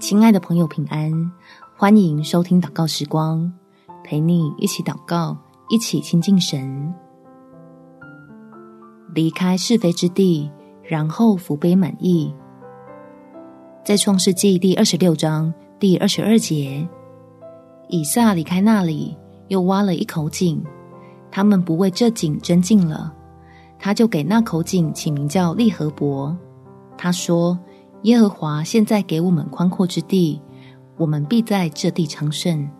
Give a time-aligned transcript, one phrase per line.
[0.00, 1.12] 亲爱的朋友，平安！
[1.76, 3.52] 欢迎收听祷告时光，
[4.02, 5.36] 陪你一起祷告，
[5.68, 6.92] 一起亲近神。
[9.14, 10.50] 离开是非之地，
[10.82, 12.34] 然后福杯满溢。
[13.84, 16.86] 在创世纪第二十六章第二十二节，
[17.88, 19.16] 以撒离开那里，
[19.46, 20.60] 又挖了一口井，
[21.30, 23.14] 他们不为这井争竞了，
[23.78, 26.36] 他就给那口井起名叫利河伯。
[26.96, 27.56] 他说。
[28.02, 30.40] 耶和华现在给我们宽阔之地，
[30.96, 32.70] 我们必在这地昌盛。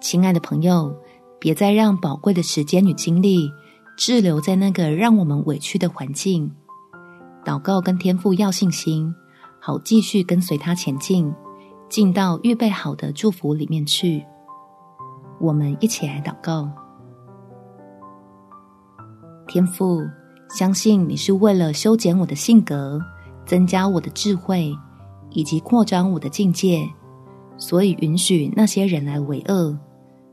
[0.00, 0.94] 亲爱的朋友，
[1.40, 3.50] 别再让宝贵的时间与精力
[3.96, 6.54] 滞留在那个让我们委屈的环境。
[7.44, 9.14] 祷告跟天赋要信心，
[9.58, 11.32] 好继续跟随他前进，
[11.88, 14.22] 进到预备好的祝福里面去。
[15.40, 16.70] 我们一起来祷告，
[19.46, 20.02] 天赋。
[20.48, 23.00] 相信你是为了修剪我的性格，
[23.44, 24.74] 增加我的智慧，
[25.30, 26.88] 以及扩张我的境界，
[27.58, 29.78] 所以允许那些人来为恶，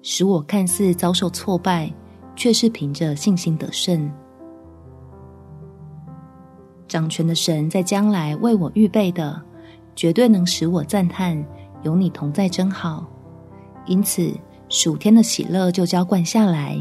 [0.01, 1.93] 使我看似遭受挫败，
[2.35, 4.09] 却是凭着信心得胜。
[6.87, 9.41] 掌权的神在将来为我预备的，
[9.95, 11.43] 绝对能使我赞叹：
[11.83, 13.05] 有你同在真好。
[13.85, 14.31] 因此，
[14.69, 16.79] 属天的喜乐就浇灌下来，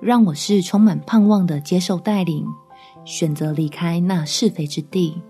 [0.00, 2.46] 让我是充满盼望的接受带领。
[3.04, 5.20] 选择离开那是非之地，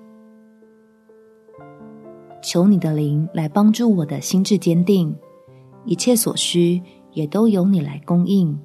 [2.42, 5.14] 求你的灵来帮助我的心志坚定，
[5.84, 8.58] 一切所需也都由你来供应，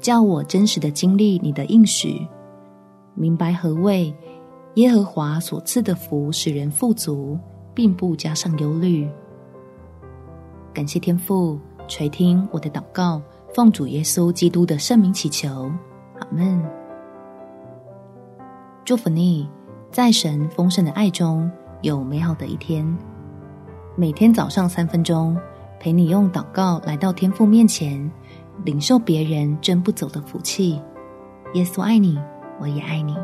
[0.00, 2.26] 叫我真实的经历你的应许，
[3.14, 4.12] 明白何谓
[4.74, 7.38] 耶和华所赐的福使人富足，
[7.74, 9.08] 并不加上忧虑。
[10.74, 13.22] 感谢天父垂听我的祷告，
[13.54, 15.70] 奉主耶稣基督的圣名祈求，
[16.18, 16.87] 阿门。
[18.88, 19.46] 祝福你，
[19.92, 21.50] 在神丰盛的爱中
[21.82, 22.96] 有美好的一天。
[23.94, 25.36] 每天早上三分钟，
[25.78, 28.10] 陪你用祷告来到天父面前，
[28.64, 30.80] 领受别人争不走的福气。
[31.52, 32.18] 耶稣爱你，
[32.58, 33.14] 我也爱你。